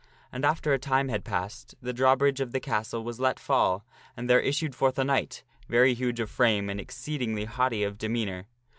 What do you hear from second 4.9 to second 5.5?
a knight,